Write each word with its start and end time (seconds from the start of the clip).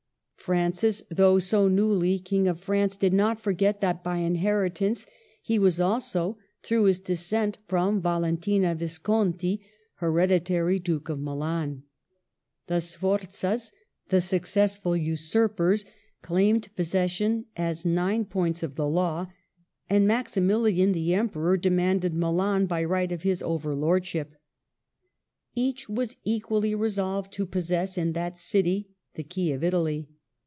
Francis, 0.43 1.03
though 1.11 1.37
so 1.37 1.67
newly 1.67 2.17
King 2.17 2.47
of 2.47 2.59
France, 2.59 2.95
did 2.95 3.13
not 3.13 3.39
forget 3.39 3.79
that 3.79 4.03
by 4.03 4.17
inheritance 4.17 5.05
he 5.43 5.59
was 5.59 5.79
also, 5.79 6.35
through 6.63 6.85
his 6.85 6.97
descent 6.97 7.59
from 7.67 8.01
Valentina 8.01 8.73
Visconti, 8.73 9.63
hereditary 9.97 10.79
Duke 10.79 11.09
of 11.09 11.19
Milan. 11.19 11.83
The 12.65 12.81
Sforzas, 12.81 13.71
the 14.09 14.19
successful 14.19 14.97
usurpers, 14.97 15.85
claimed 16.23 16.75
possession 16.75 17.45
as 17.55 17.85
nine 17.85 18.25
points 18.25 18.63
of 18.63 18.73
the 18.75 18.87
law, 18.87 19.27
and 19.91 20.07
Maximilian 20.07 20.91
the 20.91 21.13
Emperor 21.13 21.55
demanded 21.55 22.15
Milan 22.15 22.65
by 22.65 22.83
right 22.83 23.11
of 23.11 23.21
his 23.21 23.43
over 23.43 23.75
lordship. 23.75 24.33
Each 25.53 25.87
was 25.87 26.17
equally 26.23 26.73
resolved 26.73 27.31
to 27.33 27.45
possess 27.45 27.95
in 27.95 28.13
that 28.13 28.39
city 28.39 28.89
the 29.13 29.23
key 29.23 29.51
of 29.51 29.63
Italy. 29.63 30.09